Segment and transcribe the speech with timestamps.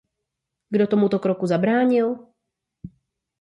[0.69, 2.17] Kdo tomuto kroku zabránil?